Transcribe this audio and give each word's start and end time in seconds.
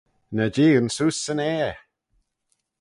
Ny 0.35 0.45
jeeaghyn 0.55 0.89
seose 0.95 1.19
'syn 1.21 1.39
aer! 1.51 1.75